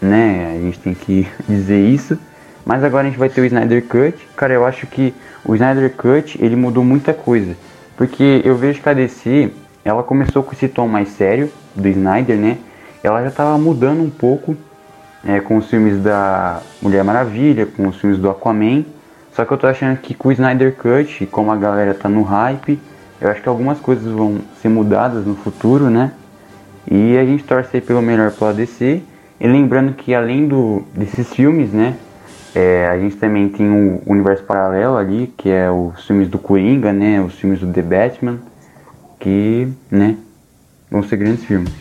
né? 0.00 0.54
A 0.54 0.60
gente 0.60 0.78
tem 0.78 0.94
que 0.94 1.26
dizer 1.48 1.80
isso. 1.80 2.18
Mas 2.66 2.84
agora 2.84 3.06
a 3.06 3.10
gente 3.10 3.18
vai 3.18 3.30
ter 3.30 3.40
o 3.40 3.46
Snyder 3.46 3.82
Cut. 3.84 4.28
Cara, 4.36 4.52
eu 4.52 4.66
acho 4.66 4.86
que 4.86 5.14
o 5.42 5.54
Snyder 5.54 5.90
Cut 5.92 6.38
ele 6.44 6.54
mudou 6.54 6.84
muita 6.84 7.14
coisa. 7.14 7.56
Porque 7.96 8.42
eu 8.44 8.54
vejo 8.56 8.82
que 8.82 8.88
a 8.88 8.92
DC 8.92 9.50
ela 9.82 10.02
começou 10.02 10.42
com 10.42 10.52
esse 10.52 10.68
tom 10.68 10.86
mais 10.86 11.08
sério 11.08 11.50
do 11.74 11.88
Snyder, 11.88 12.36
né? 12.36 12.58
Ela 13.02 13.22
já 13.22 13.28
estava 13.28 13.56
mudando 13.56 14.02
um 14.02 14.10
pouco 14.10 14.54
é, 15.24 15.40
com 15.40 15.56
os 15.56 15.70
filmes 15.70 16.02
da 16.02 16.60
Mulher 16.82 17.02
Maravilha, 17.02 17.64
com 17.64 17.88
os 17.88 17.96
filmes 17.96 18.18
do 18.18 18.28
Aquaman. 18.28 18.84
Só 19.32 19.46
que 19.46 19.52
eu 19.52 19.56
tô 19.56 19.66
achando 19.66 19.96
que 19.96 20.14
com 20.14 20.28
o 20.28 20.32
Snyder 20.32 20.74
Cut, 20.74 21.26
como 21.26 21.50
a 21.50 21.56
galera 21.56 21.94
tá 21.94 22.08
no 22.08 22.22
hype, 22.22 22.78
eu 23.20 23.30
acho 23.30 23.42
que 23.42 23.48
algumas 23.48 23.80
coisas 23.80 24.10
vão 24.12 24.38
ser 24.62 24.68
mudadas 24.68 25.26
no 25.26 25.34
futuro, 25.34 25.90
né? 25.90 26.12
E 26.90 27.18
a 27.18 27.24
gente 27.24 27.44
torce 27.44 27.80
pelo 27.80 28.00
melhor 28.00 28.30
pro 28.30 28.46
ADC. 28.46 29.02
E 29.40 29.46
lembrando 29.46 29.92
que 29.92 30.14
além 30.14 30.46
do, 30.46 30.84
desses 30.94 31.32
filmes, 31.32 31.72
né? 31.72 31.96
É, 32.54 32.88
a 32.88 32.98
gente 32.98 33.16
também 33.16 33.48
tem 33.48 33.68
o 33.68 34.02
universo 34.06 34.42
paralelo 34.42 34.96
ali, 34.96 35.32
que 35.36 35.50
é 35.50 35.70
os 35.70 36.06
filmes 36.06 36.28
do 36.28 36.38
Coringa, 36.38 36.92
né? 36.92 37.20
Os 37.20 37.34
filmes 37.34 37.60
do 37.60 37.72
The 37.72 37.82
Batman, 37.82 38.38
que, 39.18 39.68
né? 39.90 40.16
Vão 40.90 41.02
ser 41.02 41.16
grandes 41.16 41.44
filmes. 41.44 41.72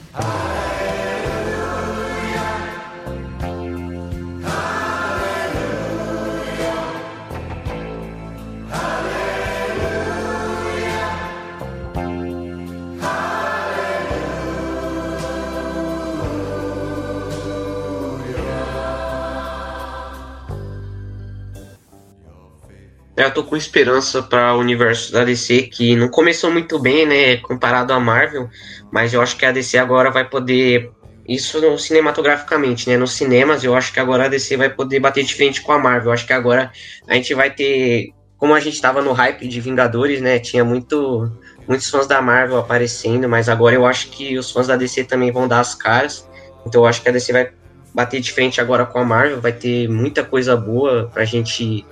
Eu 23.25 23.33
tô 23.33 23.43
com 23.43 23.57
esperança 23.57 24.21
para 24.21 24.53
o 24.55 24.59
universo 24.59 25.11
da 25.11 25.23
DC, 25.23 25.63
que 25.63 25.95
não 25.95 26.07
começou 26.07 26.51
muito 26.51 26.77
bem, 26.77 27.05
né, 27.05 27.37
comparado 27.37 27.91
à 27.91 27.99
Marvel, 27.99 28.47
mas 28.91 29.13
eu 29.13 29.21
acho 29.21 29.35
que 29.35 29.45
a 29.45 29.51
DC 29.51 29.77
agora 29.77 30.11
vai 30.11 30.23
poder 30.29 30.91
isso 31.27 31.77
cinematograficamente, 31.77 32.89
né? 32.89 32.95
Nos 32.95 33.13
cinemas, 33.13 33.63
eu 33.63 33.75
acho 33.75 33.91
que 33.91 33.99
agora 33.99 34.25
a 34.25 34.27
DC 34.29 34.55
vai 34.55 34.69
poder 34.69 34.99
bater 34.99 35.25
de 35.25 35.35
frente 35.35 35.61
com 35.61 35.73
a 35.73 35.79
Marvel. 35.79 36.05
Eu 36.09 36.13
acho 36.13 36.25
que 36.25 36.31
agora 36.31 36.71
a 37.05 37.15
gente 37.15 37.33
vai 37.33 37.49
ter, 37.49 38.13
como 38.37 38.53
a 38.53 38.59
gente 38.61 38.75
estava 38.75 39.01
no 39.01 39.11
hype 39.11 39.45
de 39.45 39.59
Vingadores, 39.59 40.21
né? 40.21 40.39
Tinha 40.39 40.63
muito 40.63 41.29
muitos 41.67 41.89
fãs 41.89 42.07
da 42.07 42.21
Marvel 42.21 42.57
aparecendo, 42.57 43.27
mas 43.27 43.49
agora 43.49 43.75
eu 43.75 43.85
acho 43.85 44.09
que 44.09 44.37
os 44.37 44.49
fãs 44.49 44.67
da 44.67 44.77
DC 44.77 45.03
também 45.03 45.31
vão 45.31 45.49
dar 45.49 45.59
as 45.59 45.75
caras. 45.75 46.25
Então 46.65 46.81
eu 46.83 46.87
acho 46.87 47.01
que 47.01 47.09
a 47.09 47.11
DC 47.11 47.33
vai 47.33 47.51
bater 47.93 48.21
de 48.21 48.31
frente 48.31 48.61
agora 48.61 48.85
com 48.85 48.99
a 48.99 49.03
Marvel, 49.03 49.41
vai 49.41 49.51
ter 49.51 49.89
muita 49.89 50.23
coisa 50.23 50.55
boa 50.55 51.09
pra 51.13 51.25
gente 51.25 51.85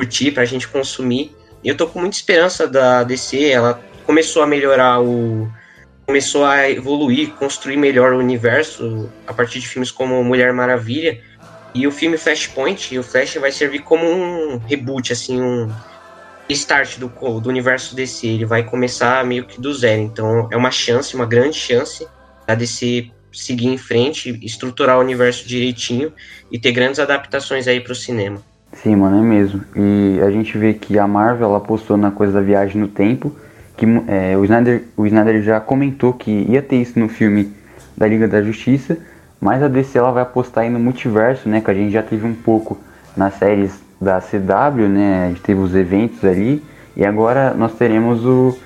curtir, 0.00 0.30
pra 0.30 0.44
gente 0.46 0.66
consumir. 0.66 1.36
E 1.62 1.68
eu 1.68 1.76
tô 1.76 1.86
com 1.86 2.00
muita 2.00 2.16
esperança 2.16 2.66
da 2.66 3.04
DC, 3.04 3.50
ela 3.50 3.82
começou 4.06 4.42
a 4.42 4.46
melhorar 4.46 5.00
o. 5.00 5.48
começou 6.06 6.44
a 6.44 6.70
evoluir, 6.70 7.30
construir 7.34 7.76
melhor 7.76 8.14
o 8.14 8.18
universo 8.18 9.10
a 9.26 9.34
partir 9.34 9.60
de 9.60 9.68
filmes 9.68 9.90
como 9.90 10.24
Mulher 10.24 10.52
Maravilha. 10.52 11.20
E 11.74 11.86
o 11.86 11.92
filme 11.92 12.16
Flashpoint, 12.16 12.98
o 12.98 13.02
Flash 13.02 13.36
vai 13.36 13.52
servir 13.52 13.80
como 13.80 14.04
um 14.04 14.58
reboot, 14.58 15.12
assim, 15.12 15.40
um 15.40 15.70
start 16.48 16.98
do, 16.98 17.08
do 17.38 17.48
universo 17.48 17.94
DC. 17.94 18.26
Ele 18.26 18.44
vai 18.44 18.64
começar 18.64 19.24
meio 19.24 19.44
que 19.44 19.60
do 19.60 19.72
zero. 19.72 20.00
Então 20.00 20.48
é 20.50 20.56
uma 20.56 20.70
chance, 20.70 21.14
uma 21.14 21.26
grande 21.26 21.56
chance 21.56 22.08
da 22.46 22.54
DC 22.56 23.10
seguir 23.32 23.68
em 23.68 23.78
frente, 23.78 24.36
estruturar 24.42 24.98
o 24.98 25.00
universo 25.00 25.46
direitinho 25.46 26.12
e 26.50 26.58
ter 26.58 26.72
grandes 26.72 26.98
adaptações 26.98 27.68
aí 27.68 27.80
para 27.80 27.92
o 27.92 27.94
cinema. 27.94 28.42
Sim, 28.72 28.96
mano, 28.96 29.18
é 29.18 29.22
mesmo. 29.22 29.62
E 29.74 30.20
a 30.22 30.30
gente 30.30 30.56
vê 30.56 30.72
que 30.72 30.98
a 30.98 31.06
Marvel 31.06 31.48
ela 31.48 31.58
apostou 31.58 31.96
na 31.96 32.10
coisa 32.10 32.32
da 32.32 32.40
viagem 32.40 32.80
no 32.80 32.88
tempo, 32.88 33.32
que 33.76 33.86
é, 34.06 34.36
o, 34.36 34.44
Snyder, 34.44 34.84
o 34.96 35.06
Snyder 35.06 35.42
já 35.42 35.60
comentou 35.60 36.12
que 36.12 36.30
ia 36.30 36.62
ter 36.62 36.76
isso 36.76 36.98
no 36.98 37.08
filme 37.08 37.52
da 37.96 38.06
Liga 38.06 38.28
da 38.28 38.42
Justiça, 38.42 38.98
mas 39.40 39.62
a 39.62 39.68
DC 39.68 39.98
ela 39.98 40.12
vai 40.12 40.22
apostar 40.22 40.64
aí 40.64 40.70
no 40.70 40.78
multiverso, 40.78 41.48
né, 41.48 41.60
que 41.60 41.70
a 41.70 41.74
gente 41.74 41.90
já 41.90 42.02
teve 42.02 42.26
um 42.26 42.34
pouco 42.34 42.78
nas 43.16 43.34
séries 43.34 43.82
da 44.00 44.20
CW, 44.20 44.88
né, 44.88 45.24
a 45.24 45.28
gente 45.28 45.40
teve 45.42 45.60
os 45.60 45.74
eventos 45.74 46.24
ali, 46.24 46.62
e 46.96 47.04
agora 47.04 47.54
nós 47.54 47.74
teremos 47.74 48.24
o, 48.24 48.56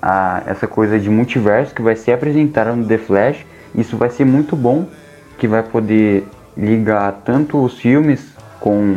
a, 0.00 0.42
essa 0.46 0.66
coisa 0.66 0.98
de 0.98 1.08
multiverso 1.08 1.74
que 1.74 1.82
vai 1.82 1.94
ser 1.96 2.12
apresentada 2.12 2.74
no 2.74 2.86
The 2.86 2.98
Flash, 2.98 3.46
isso 3.74 3.96
vai 3.96 4.10
ser 4.10 4.24
muito 4.24 4.56
bom, 4.56 4.86
que 5.38 5.46
vai 5.46 5.62
poder 5.62 6.26
ligar 6.56 7.12
tanto 7.24 7.62
os 7.62 7.78
filmes 7.78 8.34
com 8.58 8.96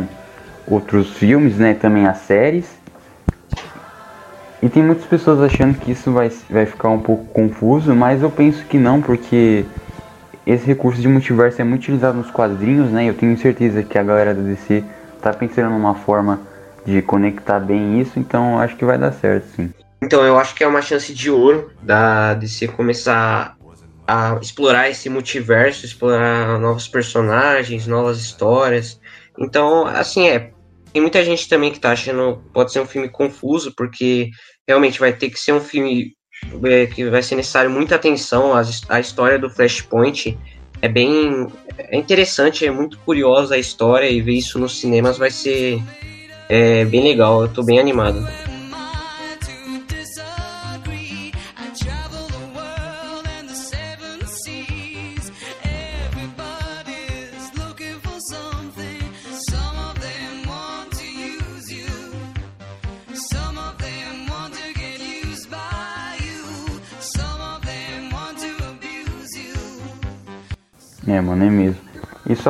outros 0.66 1.10
filmes, 1.10 1.56
né, 1.56 1.74
também 1.74 2.06
as 2.06 2.18
séries. 2.18 2.66
E 4.62 4.68
tem 4.68 4.82
muitas 4.82 5.06
pessoas 5.06 5.40
achando 5.40 5.78
que 5.78 5.92
isso 5.92 6.12
vai, 6.12 6.30
vai 6.50 6.66
ficar 6.66 6.90
um 6.90 6.98
pouco 6.98 7.24
confuso, 7.26 7.94
mas 7.94 8.22
eu 8.22 8.30
penso 8.30 8.64
que 8.66 8.78
não, 8.78 9.00
porque 9.00 9.64
esse 10.46 10.66
recurso 10.66 11.00
de 11.00 11.08
multiverso 11.08 11.60
é 11.60 11.64
muito 11.64 11.82
utilizado 11.82 12.18
nos 12.18 12.30
quadrinhos, 12.30 12.90
né? 12.90 13.08
Eu 13.08 13.14
tenho 13.14 13.36
certeza 13.38 13.82
que 13.82 13.96
a 13.96 14.02
galera 14.02 14.34
da 14.34 14.42
DC 14.42 14.84
tá 15.22 15.32
pensando 15.32 15.70
numa 15.70 15.94
forma 15.94 16.40
de 16.84 17.00
conectar 17.00 17.58
bem 17.58 18.00
isso, 18.00 18.18
então 18.18 18.58
acho 18.58 18.76
que 18.76 18.84
vai 18.84 18.98
dar 18.98 19.12
certo, 19.12 19.46
sim. 19.56 19.72
Então 20.02 20.22
eu 20.24 20.38
acho 20.38 20.54
que 20.54 20.62
é 20.62 20.66
uma 20.66 20.82
chance 20.82 21.14
de 21.14 21.30
ouro 21.30 21.70
da 21.82 22.34
DC 22.34 22.68
começar 22.68 23.56
a 24.06 24.38
explorar 24.42 24.90
esse 24.90 25.08
multiverso, 25.08 25.86
explorar 25.86 26.58
novos 26.58 26.86
personagens, 26.86 27.86
novas 27.86 28.18
histórias. 28.18 28.99
Então, 29.38 29.86
assim, 29.86 30.28
é 30.28 30.52
tem 30.92 31.00
muita 31.00 31.24
gente 31.24 31.48
também 31.48 31.70
que 31.70 31.78
tá 31.78 31.92
achando 31.92 32.42
pode 32.52 32.72
ser 32.72 32.80
um 32.80 32.86
filme 32.86 33.08
confuso, 33.08 33.72
porque 33.76 34.30
realmente 34.66 34.98
vai 34.98 35.12
ter 35.12 35.30
que 35.30 35.38
ser 35.38 35.52
um 35.52 35.60
filme 35.60 36.14
é, 36.64 36.86
que 36.86 37.08
vai 37.08 37.22
ser 37.22 37.36
necessário 37.36 37.70
muita 37.70 37.94
atenção. 37.94 38.52
A, 38.54 38.62
a 38.88 39.00
história 39.00 39.38
do 39.38 39.48
Flashpoint 39.48 40.36
é 40.82 40.88
bem 40.88 41.46
é 41.78 41.96
interessante, 41.96 42.66
é 42.66 42.70
muito 42.70 42.98
curiosa 42.98 43.54
a 43.54 43.58
história 43.58 44.08
e 44.08 44.20
ver 44.20 44.34
isso 44.34 44.58
nos 44.58 44.80
cinemas 44.80 45.16
vai 45.16 45.30
ser 45.30 45.80
é, 46.48 46.84
bem 46.84 47.02
legal. 47.02 47.42
Eu 47.42 47.48
tô 47.48 47.62
bem 47.62 47.78
animado. 47.78 48.26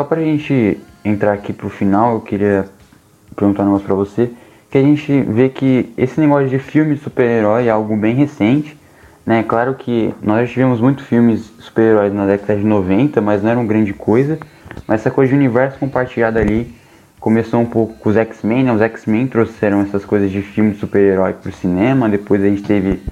Só 0.01 0.05
pra 0.05 0.23
gente 0.23 0.81
entrar 1.05 1.35
aqui 1.35 1.53
pro 1.53 1.69
final, 1.69 2.15
eu 2.15 2.21
queria 2.23 2.65
perguntar 3.37 3.65
um 3.65 3.67
negócio 3.67 3.85
pra 3.85 3.95
você. 3.95 4.31
Que 4.71 4.79
a 4.79 4.83
gente 4.83 5.21
vê 5.29 5.51
que 5.51 5.93
esse 5.95 6.19
negócio 6.19 6.49
de 6.49 6.59
filme 6.59 6.95
de 6.95 7.03
super-herói 7.03 7.67
é 7.67 7.71
algo 7.71 7.95
bem 7.95 8.15
recente. 8.15 8.79
Né? 9.27 9.43
Claro 9.43 9.75
que 9.75 10.15
nós 10.23 10.49
já 10.49 10.55
tivemos 10.55 10.81
muitos 10.81 11.05
filmes 11.05 11.53
super-heróis 11.59 12.15
na 12.15 12.25
década 12.25 12.59
de 12.59 12.65
90, 12.65 13.21
mas 13.21 13.43
não 13.43 13.51
era 13.51 13.61
uma 13.61 13.69
grande 13.69 13.93
coisa. 13.93 14.39
Mas 14.87 15.03
essa 15.03 15.11
coisa 15.11 15.29
de 15.29 15.37
universo 15.37 15.79
compartilhado 15.79 16.39
ali 16.39 16.75
começou 17.19 17.61
um 17.61 17.67
pouco 17.67 17.93
com 17.99 18.09
os 18.09 18.17
X-Men, 18.17 18.65
né? 18.65 18.73
Os 18.73 18.81
X-Men 18.81 19.27
trouxeram 19.27 19.83
essas 19.83 20.03
coisas 20.07 20.31
de 20.31 20.41
filme 20.41 20.71
de 20.71 20.79
super-herói 20.79 21.35
pro 21.35 21.53
cinema. 21.53 22.09
Depois 22.09 22.43
a 22.43 22.47
gente 22.47 22.63
teve 22.63 23.03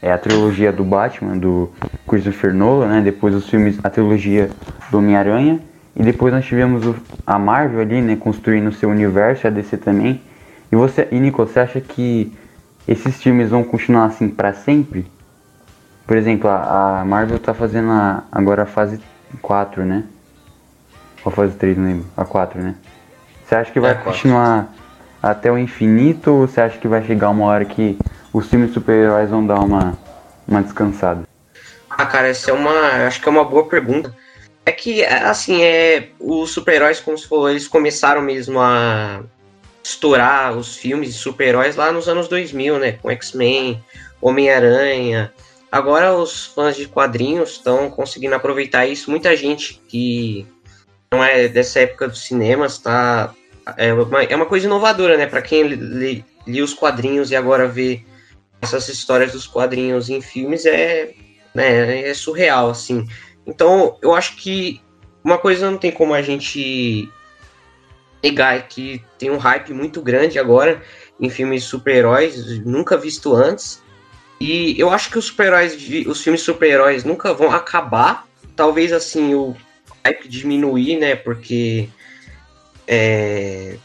é, 0.00 0.12
a 0.12 0.18
trilogia 0.18 0.70
do 0.70 0.84
Batman, 0.84 1.36
do 1.36 1.72
Christopher 2.06 2.54
Nolan, 2.54 2.86
né? 2.86 3.00
Depois 3.00 3.34
os 3.34 3.50
filmes, 3.50 3.80
a 3.82 3.90
trilogia 3.90 4.48
do 4.92 4.98
Homem-Aranha. 4.98 5.60
E 5.96 6.02
depois 6.02 6.32
nós 6.32 6.44
tivemos 6.44 6.86
o, 6.86 6.94
a 7.26 7.38
Marvel 7.38 7.80
ali, 7.80 8.02
né? 8.02 8.16
Construindo 8.16 8.68
o 8.68 8.72
seu 8.72 8.90
universo, 8.90 9.46
a 9.46 9.50
DC 9.50 9.78
também. 9.78 10.20
E 10.70 10.76
você, 10.76 11.08
e 11.10 11.18
Nico, 11.18 11.46
você 11.46 11.60
acha 11.60 11.80
que 11.80 12.36
esses 12.86 13.22
filmes 13.22 13.48
vão 13.48 13.64
continuar 13.64 14.04
assim 14.04 14.28
para 14.28 14.52
sempre? 14.52 15.06
Por 16.06 16.16
exemplo, 16.16 16.50
a, 16.50 17.00
a, 17.00 17.04
Marvel 17.04 17.38
tá 17.38 17.54
fazendo 17.54 17.90
a, 17.90 18.24
agora 18.30 18.64
a 18.64 18.66
fase 18.66 19.00
4, 19.40 19.84
né? 19.84 20.04
Ou 21.24 21.32
a 21.32 21.34
fase 21.34 21.54
3, 21.56 21.78
não 21.78 21.84
lembro. 21.84 22.06
A 22.14 22.24
4, 22.24 22.60
né? 22.60 22.74
Você 23.44 23.54
acha 23.54 23.72
que 23.72 23.80
vai 23.80 23.92
é, 23.92 23.94
continuar 23.94 24.68
até 25.22 25.50
o 25.50 25.56
infinito 25.56 26.30
ou 26.30 26.46
você 26.46 26.60
acha 26.60 26.78
que 26.78 26.86
vai 26.86 27.02
chegar 27.04 27.30
uma 27.30 27.46
hora 27.46 27.64
que 27.64 27.98
os 28.32 28.48
filmes 28.48 28.72
super-heróis 28.72 29.30
vão 29.30 29.46
dar 29.46 29.60
uma, 29.60 29.96
uma 30.46 30.62
descansada? 30.62 31.22
Ah, 31.88 32.04
cara, 32.04 32.28
essa 32.28 32.50
é 32.50 32.54
uma. 32.54 33.06
Acho 33.06 33.20
que 33.20 33.28
é 33.28 33.32
uma 33.32 33.44
boa 33.44 33.66
pergunta. 33.66 34.14
É 34.66 34.72
que, 34.72 35.04
assim, 35.04 35.62
é, 35.62 36.08
os 36.18 36.50
super-heróis, 36.50 36.98
como 36.98 37.16
você 37.16 37.28
falou, 37.28 37.48
eles 37.48 37.68
começaram 37.68 38.20
mesmo 38.20 38.58
a 38.60 39.22
estourar 39.82 40.56
os 40.56 40.76
filmes 40.76 41.14
de 41.14 41.14
super-heróis 41.14 41.76
lá 41.76 41.92
nos 41.92 42.08
anos 42.08 42.26
2000, 42.26 42.80
né? 42.80 42.92
Com 43.00 43.08
X-Men, 43.12 43.82
Homem-Aranha. 44.20 45.32
Agora 45.70 46.14
os 46.14 46.46
fãs 46.46 46.74
de 46.74 46.88
quadrinhos 46.88 47.52
estão 47.52 47.88
conseguindo 47.88 48.34
aproveitar 48.34 48.86
isso. 48.86 49.08
Muita 49.08 49.36
gente 49.36 49.80
que 49.86 50.44
não 51.12 51.22
é 51.22 51.46
dessa 51.46 51.80
época 51.80 52.08
dos 52.08 52.24
cinemas 52.24 52.78
tá 52.78 53.32
é 53.76 53.92
uma, 53.92 54.22
é 54.24 54.34
uma 54.34 54.46
coisa 54.46 54.66
inovadora, 54.66 55.16
né? 55.16 55.26
Para 55.26 55.42
quem 55.42 55.62
lê, 55.62 56.24
lê 56.44 56.60
os 56.60 56.74
quadrinhos 56.74 57.30
e 57.30 57.36
agora 57.36 57.68
vê 57.68 58.04
essas 58.60 58.88
histórias 58.88 59.32
dos 59.32 59.46
quadrinhos 59.46 60.10
em 60.10 60.20
filmes 60.20 60.66
é, 60.66 61.12
né, 61.54 62.08
é 62.08 62.14
surreal, 62.14 62.70
assim. 62.70 63.06
Então, 63.46 63.96
eu 64.02 64.14
acho 64.14 64.36
que 64.36 64.80
uma 65.22 65.38
coisa 65.38 65.70
não 65.70 65.78
tem 65.78 65.92
como 65.92 66.14
a 66.14 66.22
gente 66.22 67.10
negar 68.22 68.56
é 68.56 68.60
que 68.60 69.04
tem 69.18 69.30
um 69.30 69.36
hype 69.36 69.72
muito 69.72 70.00
grande 70.02 70.38
agora 70.38 70.82
em 71.20 71.30
filmes 71.30 71.64
super-heróis, 71.64 72.58
nunca 72.64 72.96
visto 72.96 73.34
antes. 73.34 73.82
E 74.40 74.78
eu 74.78 74.90
acho 74.90 75.10
que 75.10 75.18
os 75.18 75.26
super-heróis, 75.26 75.76
os 76.06 76.22
filmes 76.22 76.42
super-heróis 76.42 77.04
nunca 77.04 77.32
vão 77.32 77.52
acabar. 77.52 78.26
Talvez 78.54 78.92
assim 78.92 79.34
o 79.34 79.56
hype 80.04 80.28
diminuir, 80.28 80.98
né? 80.98 81.14
Porque 81.14 81.88
é, 82.86 83.76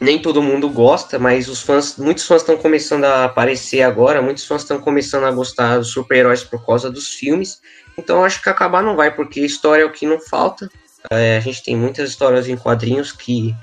nem 0.00 0.18
todo 0.18 0.42
mundo 0.42 0.68
gosta, 0.68 1.18
mas 1.18 1.48
os 1.48 1.62
fãs, 1.62 1.96
muitos 1.96 2.26
fãs 2.26 2.42
estão 2.42 2.56
começando 2.56 3.04
a 3.04 3.24
aparecer 3.24 3.82
agora, 3.82 4.20
muitos 4.20 4.44
fãs 4.44 4.62
estão 4.62 4.80
começando 4.80 5.24
a 5.24 5.30
gostar 5.30 5.78
dos 5.78 5.90
super-heróis 5.90 6.42
por 6.42 6.64
causa 6.66 6.90
dos 6.90 7.08
filmes. 7.08 7.60
Então 7.96 8.24
acho 8.24 8.42
que 8.42 8.48
acabar 8.48 8.82
não 8.82 8.96
vai, 8.96 9.14
porque 9.14 9.40
história 9.40 9.82
é 9.82 9.86
o 9.86 9.92
que 9.92 10.06
não 10.06 10.20
falta. 10.20 10.70
É, 11.10 11.36
a 11.36 11.40
gente 11.40 11.62
tem 11.62 11.76
muitas 11.76 12.10
histórias 12.10 12.48
em 12.48 12.56
quadrinhos 12.56 13.12
que 13.12 13.54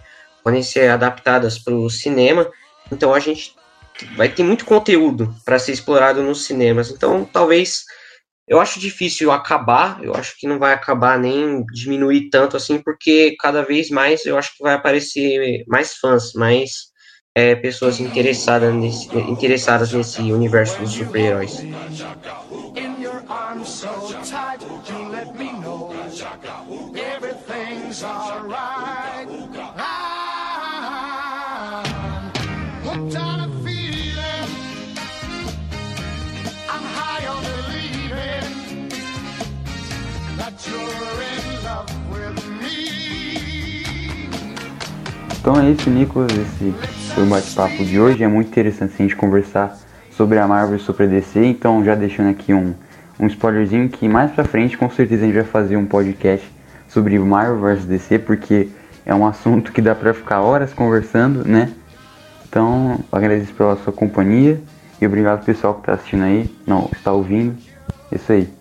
podem 0.44 0.64
ser 0.64 0.90
adaptadas 0.90 1.58
para 1.58 1.74
o 1.74 1.90
cinema. 1.90 2.50
Então 2.92 3.14
a 3.14 3.20
gente 3.20 3.56
vai 4.16 4.30
ter 4.30 4.44
muito 4.44 4.66
conteúdo 4.66 5.34
para 5.44 5.60
ser 5.60 5.72
explorado 5.72 6.22
nos 6.22 6.46
cinemas. 6.46 6.90
Então, 6.90 7.26
talvez 7.26 7.84
eu 8.48 8.60
acho 8.60 8.80
difícil 8.80 9.32
acabar, 9.32 10.04
eu 10.04 10.16
acho 10.16 10.36
que 10.38 10.48
não 10.48 10.58
vai 10.58 10.74
acabar 10.74 11.20
nem 11.20 11.64
diminuir 11.72 12.30
tanto 12.30 12.58
assim, 12.58 12.80
porque 12.80 13.36
cada 13.40 13.62
vez 13.62 13.90
mais 13.90 14.26
eu 14.26 14.38
acho 14.38 14.56
que 14.56 14.64
vai 14.64 14.74
aparecer 14.74 15.64
mais 15.68 15.96
fãs, 15.96 16.34
mais 16.34 16.90
é, 17.36 17.56
pessoas 17.56 18.00
interessadas 18.00 18.74
nesse, 18.74 19.08
interessadas 19.18 19.94
nesse 19.94 20.22
universo 20.32 20.80
dos 20.80 20.92
super-heróis. 20.92 21.64
Então 45.40 45.60
é 45.60 45.70
isso, 45.72 45.90
Nicolas. 45.90 46.32
Esse 46.32 46.74
foi 47.14 47.24
o 47.24 47.28
bate-papo 47.28 47.86
de 47.86 48.00
hoje. 48.00 48.24
É 48.24 48.28
muito 48.28 48.48
interessante 48.48 48.94
a 48.94 49.02
gente 49.02 49.16
conversar 49.16 49.78
sobre 50.12 50.38
a 50.38 50.46
Marvel 50.46 50.76
e 50.76 50.80
sobre 50.80 51.06
a 51.06 51.08
DC. 51.08 51.44
Então, 51.46 51.84
já 51.84 51.96
deixando 51.96 52.30
aqui 52.30 52.54
um, 52.54 52.74
um 53.18 53.26
spoilerzinho 53.28 53.88
que 53.88 54.08
mais 54.10 54.32
pra 54.32 54.44
frente, 54.44 54.78
com 54.78 54.90
certeza, 54.90 55.24
a 55.24 55.26
gente 55.26 55.36
vai 55.36 55.46
fazer 55.46 55.78
um 55.78 55.86
podcast 55.86 56.46
sobre 56.90 57.18
Marvel 57.18 57.58
vs 57.62 57.86
DC, 57.86 58.20
porque 58.20 58.68
é 59.06 59.16
um 59.16 59.26
assunto 59.26 59.72
que 59.72 59.82
dá 59.82 59.96
pra 59.96 60.14
ficar 60.14 60.42
horas 60.42 60.74
conversando, 60.74 61.48
né? 61.48 61.72
Então, 62.48 63.00
agradeço 63.10 63.54
pela 63.54 63.78
sua 63.78 63.94
companhia 63.94 64.60
e 65.00 65.08
obrigado 65.08 65.46
pessoal 65.46 65.76
que 65.76 65.84
tá 65.84 65.94
assistindo 65.94 66.24
aí, 66.24 66.54
não, 66.68 66.90
está 66.92 67.14
ouvindo. 67.14 67.56
Isso 68.12 68.32
aí. 68.32 68.59